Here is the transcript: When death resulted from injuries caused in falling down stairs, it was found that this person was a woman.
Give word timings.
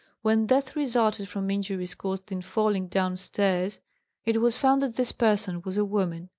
When 0.23 0.47
death 0.47 0.75
resulted 0.75 1.29
from 1.29 1.51
injuries 1.51 1.93
caused 1.93 2.31
in 2.31 2.41
falling 2.41 2.87
down 2.87 3.17
stairs, 3.17 3.79
it 4.25 4.41
was 4.41 4.57
found 4.57 4.81
that 4.81 4.95
this 4.95 5.11
person 5.11 5.61
was 5.61 5.77
a 5.77 5.85
woman. 5.85 6.29